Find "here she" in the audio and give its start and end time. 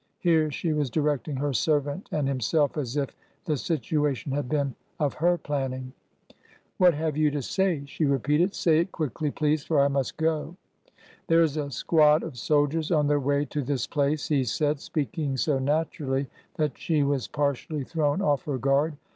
0.17-0.73